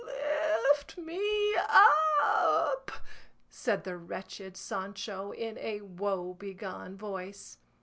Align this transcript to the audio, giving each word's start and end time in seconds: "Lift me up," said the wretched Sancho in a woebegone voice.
"Lift 0.71 0.97
me 0.97 1.53
up," 1.69 2.89
said 3.51 3.83
the 3.83 3.97
wretched 3.97 4.57
Sancho 4.57 5.31
in 5.31 5.59
a 5.59 5.81
woebegone 5.81 6.97
voice. 6.97 7.59